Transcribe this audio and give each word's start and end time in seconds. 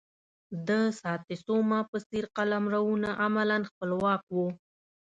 د 0.67 0.69
ساتسوما 1.01 1.79
په 1.91 1.97
څېر 2.07 2.23
قلمرونه 2.37 3.09
عملا 3.25 3.57
خپلواک 3.69 4.21
وو. 4.35 4.47